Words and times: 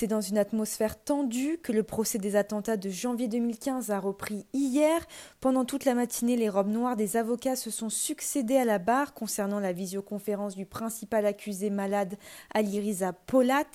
C'est 0.00 0.06
dans 0.06 0.20
une 0.20 0.38
atmosphère 0.38 1.02
tendue 1.02 1.58
que 1.58 1.72
le 1.72 1.82
procès 1.82 2.18
des 2.18 2.36
attentats 2.36 2.76
de 2.76 2.88
janvier 2.88 3.26
2015 3.26 3.90
a 3.90 3.98
repris 3.98 4.46
hier. 4.52 5.04
Pendant 5.40 5.64
toute 5.64 5.84
la 5.84 5.94
matinée, 5.94 6.36
les 6.36 6.48
robes 6.48 6.68
noires 6.68 6.94
des 6.94 7.16
avocats 7.16 7.56
se 7.56 7.72
sont 7.72 7.88
succédés 7.88 8.58
à 8.58 8.64
la 8.64 8.78
barre 8.78 9.12
concernant 9.12 9.58
la 9.58 9.72
visioconférence 9.72 10.54
du 10.54 10.66
principal 10.66 11.26
accusé 11.26 11.68
malade 11.68 12.16
Aliriza 12.54 13.12
Polat. 13.12 13.66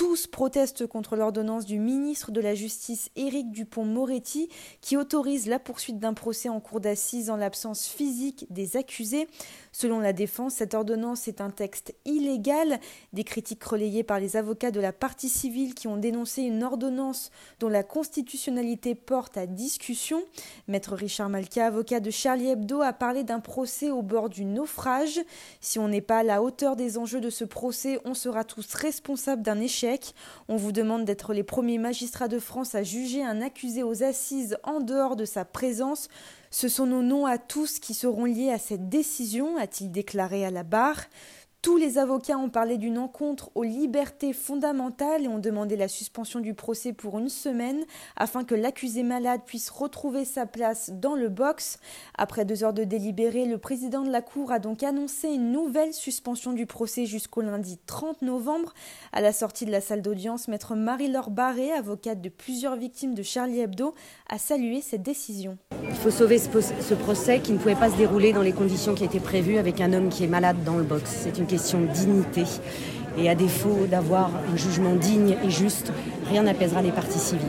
Tous 0.00 0.26
protestent 0.26 0.86
contre 0.86 1.14
l'ordonnance 1.14 1.66
du 1.66 1.78
ministre 1.78 2.30
de 2.32 2.40
la 2.40 2.54
Justice 2.54 3.10
Éric 3.16 3.52
Dupont-Moretti 3.52 4.48
qui 4.80 4.96
autorise 4.96 5.46
la 5.46 5.58
poursuite 5.58 5.98
d'un 5.98 6.14
procès 6.14 6.48
en 6.48 6.58
cour 6.58 6.80
d'assises 6.80 7.28
en 7.28 7.36
l'absence 7.36 7.86
physique 7.86 8.46
des 8.48 8.78
accusés. 8.78 9.28
Selon 9.72 10.00
la 10.00 10.14
défense, 10.14 10.54
cette 10.54 10.72
ordonnance 10.72 11.28
est 11.28 11.42
un 11.42 11.50
texte 11.50 11.94
illégal. 12.06 12.80
Des 13.12 13.24
critiques 13.24 13.62
relayées 13.62 14.02
par 14.02 14.20
les 14.20 14.38
avocats 14.38 14.70
de 14.70 14.80
la 14.80 14.94
partie 14.94 15.28
civile 15.28 15.74
qui 15.74 15.86
ont 15.86 15.98
dénoncé 15.98 16.40
une 16.40 16.64
ordonnance 16.64 17.30
dont 17.58 17.68
la 17.68 17.82
constitutionnalité 17.82 18.94
porte 18.94 19.36
à 19.36 19.46
discussion. 19.46 20.24
Maître 20.66 20.94
Richard 20.94 21.28
Malka, 21.28 21.66
avocat 21.66 22.00
de 22.00 22.10
Charlie 22.10 22.48
Hebdo, 22.48 22.80
a 22.80 22.94
parlé 22.94 23.22
d'un 23.22 23.40
procès 23.40 23.90
au 23.90 24.00
bord 24.00 24.30
du 24.30 24.46
naufrage. 24.46 25.20
Si 25.60 25.78
on 25.78 25.88
n'est 25.88 26.00
pas 26.00 26.20
à 26.20 26.24
la 26.24 26.42
hauteur 26.42 26.74
des 26.74 26.96
enjeux 26.96 27.20
de 27.20 27.28
ce 27.28 27.44
procès, 27.44 28.00
on 28.06 28.14
sera 28.14 28.44
tous 28.44 28.72
responsables 28.72 29.42
d'un 29.42 29.60
échec. 29.60 29.89
On 30.48 30.56
vous 30.56 30.72
demande 30.72 31.04
d'être 31.04 31.32
les 31.32 31.42
premiers 31.42 31.78
magistrats 31.78 32.28
de 32.28 32.38
France 32.38 32.74
à 32.74 32.82
juger 32.82 33.24
un 33.24 33.40
accusé 33.40 33.82
aux 33.82 34.02
assises 34.02 34.58
en 34.62 34.80
dehors 34.80 35.16
de 35.16 35.24
sa 35.24 35.44
présence. 35.44 36.08
Ce 36.50 36.68
sont 36.68 36.86
nos 36.86 37.02
noms 37.02 37.26
à 37.26 37.38
tous 37.38 37.78
qui 37.78 37.94
seront 37.94 38.24
liés 38.24 38.50
à 38.50 38.58
cette 38.58 38.88
décision, 38.88 39.56
a-t-il 39.56 39.90
déclaré 39.90 40.44
à 40.44 40.50
la 40.50 40.64
barre. 40.64 41.04
Tous 41.62 41.76
les 41.76 41.98
avocats 41.98 42.38
ont 42.38 42.48
parlé 42.48 42.78
d'une 42.78 42.96
encontre 42.96 43.50
aux 43.54 43.64
libertés 43.64 44.32
fondamentales 44.32 45.24
et 45.24 45.28
ont 45.28 45.38
demandé 45.38 45.76
la 45.76 45.88
suspension 45.88 46.40
du 46.40 46.54
procès 46.54 46.94
pour 46.94 47.18
une 47.18 47.28
semaine 47.28 47.84
afin 48.16 48.44
que 48.44 48.54
l'accusé 48.54 49.02
malade 49.02 49.42
puisse 49.44 49.68
retrouver 49.68 50.24
sa 50.24 50.46
place 50.46 50.90
dans 50.90 51.14
le 51.14 51.28
box. 51.28 51.78
Après 52.16 52.46
deux 52.46 52.64
heures 52.64 52.72
de 52.72 52.84
délibéré, 52.84 53.44
le 53.44 53.58
président 53.58 54.04
de 54.04 54.10
la 54.10 54.22
Cour 54.22 54.52
a 54.52 54.58
donc 54.58 54.82
annoncé 54.82 55.28
une 55.28 55.52
nouvelle 55.52 55.92
suspension 55.92 56.54
du 56.54 56.64
procès 56.64 57.04
jusqu'au 57.04 57.42
lundi 57.42 57.78
30 57.84 58.22
novembre. 58.22 58.72
À 59.12 59.20
la 59.20 59.34
sortie 59.34 59.66
de 59.66 59.70
la 59.70 59.82
salle 59.82 60.00
d'audience, 60.00 60.48
maître 60.48 60.74
Marie-Laure 60.74 61.28
Barré, 61.28 61.72
avocate 61.72 62.22
de 62.22 62.30
plusieurs 62.30 62.76
victimes 62.76 63.14
de 63.14 63.22
Charlie 63.22 63.60
Hebdo, 63.60 63.92
a 64.30 64.38
salué 64.38 64.80
cette 64.80 65.02
décision. 65.02 65.58
Il 65.82 65.96
faut 65.96 66.10
sauver 66.10 66.38
ce, 66.38 66.94
procès 66.94 67.40
qui 67.40 67.52
ne 67.52 67.58
pouvait 67.58 67.74
pas 67.74 67.90
se 67.90 67.96
dérouler 67.96 68.32
dans 68.32 68.40
les 68.40 68.52
conditions 68.52 68.94
qui 68.94 69.04
étaient 69.04 69.20
prévues 69.20 69.58
avec 69.58 69.82
un 69.82 69.92
homme 69.92 70.08
qui 70.08 70.24
est 70.24 70.28
malade 70.28 70.64
dans 70.64 70.76
le 70.76 70.84
box. 70.84 71.10
C'est 71.24 71.36
une 71.36 71.49
question 71.50 71.80
de 71.80 71.86
dignité. 71.86 72.44
Et 73.18 73.28
à 73.28 73.34
défaut 73.34 73.86
d'avoir 73.90 74.30
un 74.52 74.56
jugement 74.56 74.94
digne 74.94 75.36
et 75.44 75.50
juste, 75.50 75.92
rien 76.30 76.44
n'apaisera 76.44 76.80
les 76.80 76.92
parties 76.92 77.18
civiles. 77.18 77.40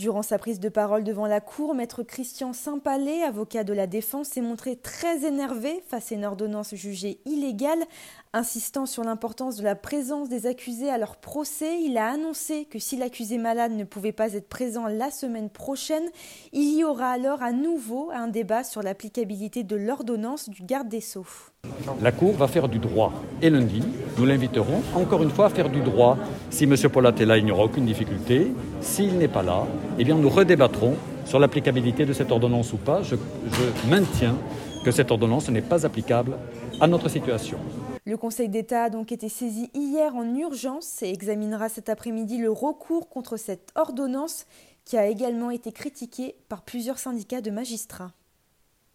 Durant 0.00 0.22
sa 0.22 0.38
prise 0.38 0.60
de 0.60 0.70
parole 0.70 1.04
devant 1.04 1.26
la 1.26 1.42
Cour, 1.42 1.74
maître 1.74 2.02
Christian 2.02 2.54
Saint-Palais, 2.54 3.22
avocat 3.22 3.64
de 3.64 3.74
la 3.74 3.86
défense, 3.86 4.28
s'est 4.28 4.40
montré 4.40 4.76
très 4.76 5.26
énervé 5.26 5.82
face 5.88 6.10
à 6.10 6.14
une 6.14 6.24
ordonnance 6.24 6.74
jugée 6.74 7.20
illégale. 7.26 7.84
Insistant 8.32 8.86
sur 8.86 9.04
l'importance 9.04 9.56
de 9.56 9.62
la 9.62 9.74
présence 9.74 10.30
des 10.30 10.46
accusés 10.46 10.88
à 10.88 10.96
leur 10.96 11.16
procès, 11.16 11.82
il 11.82 11.98
a 11.98 12.08
annoncé 12.08 12.64
que 12.64 12.78
si 12.78 12.96
l'accusé 12.96 13.36
malade 13.36 13.72
ne 13.72 13.84
pouvait 13.84 14.12
pas 14.12 14.32
être 14.32 14.48
présent 14.48 14.86
la 14.86 15.10
semaine 15.10 15.50
prochaine, 15.50 16.08
il 16.52 16.78
y 16.78 16.82
aura 16.82 17.10
alors 17.10 17.42
à 17.42 17.52
nouveau 17.52 18.10
un 18.10 18.28
débat 18.28 18.64
sur 18.64 18.82
l'applicabilité 18.82 19.64
de 19.64 19.76
l'ordonnance 19.76 20.48
du 20.48 20.62
garde 20.62 20.88
des 20.88 21.02
Sceaux. 21.02 21.26
La 22.00 22.12
Cour 22.12 22.32
va 22.34 22.48
faire 22.48 22.68
du 22.68 22.78
droit. 22.78 23.12
Et 23.42 23.50
lundi, 23.50 23.82
nous 24.16 24.24
l'inviterons 24.24 24.80
encore 24.94 25.22
une 25.22 25.30
fois 25.30 25.46
à 25.46 25.50
faire 25.50 25.68
du 25.68 25.80
droit. 25.80 26.16
Si 26.48 26.64
M. 26.64 26.74
Polat 26.90 27.12
est 27.18 27.26
là, 27.26 27.36
il 27.36 27.44
n'y 27.44 27.50
aura 27.50 27.64
aucune 27.64 27.84
difficulté. 27.84 28.52
S'il 28.80 29.18
n'est 29.18 29.28
pas 29.28 29.42
là, 29.42 29.66
eh 30.00 30.04
bien, 30.04 30.16
nous 30.16 30.30
redébattrons 30.30 30.96
sur 31.26 31.38
l'applicabilité 31.38 32.06
de 32.06 32.14
cette 32.14 32.32
ordonnance 32.32 32.72
ou 32.72 32.78
pas. 32.78 33.02
Je, 33.02 33.16
je 33.16 33.90
maintiens 33.90 34.34
que 34.82 34.90
cette 34.90 35.10
ordonnance 35.10 35.50
n'est 35.50 35.60
pas 35.60 35.84
applicable 35.84 36.38
à 36.80 36.86
notre 36.86 37.10
situation. 37.10 37.58
Le 38.06 38.16
Conseil 38.16 38.48
d'État 38.48 38.84
a 38.84 38.90
donc 38.90 39.12
été 39.12 39.28
saisi 39.28 39.68
hier 39.74 40.16
en 40.16 40.34
urgence 40.34 41.02
et 41.02 41.10
examinera 41.10 41.68
cet 41.68 41.90
après-midi 41.90 42.38
le 42.38 42.50
recours 42.50 43.10
contre 43.10 43.36
cette 43.36 43.72
ordonnance 43.74 44.46
qui 44.86 44.96
a 44.96 45.06
également 45.06 45.50
été 45.50 45.70
critiquée 45.70 46.34
par 46.48 46.62
plusieurs 46.62 46.98
syndicats 46.98 47.42
de 47.42 47.50
magistrats. 47.50 48.12